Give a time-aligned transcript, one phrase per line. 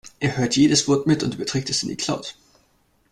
[0.19, 2.35] Er hört jedes Wort mit und überträgt es in die Cloud.